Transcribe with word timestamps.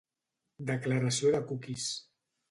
Declaració 0.69 1.33
de 1.35 1.41
cookies. 1.51 1.85